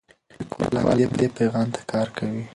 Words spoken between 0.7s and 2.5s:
همدې پیغام ته کار کوي.